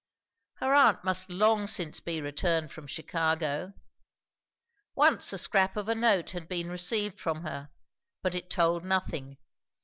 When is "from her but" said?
7.19-8.33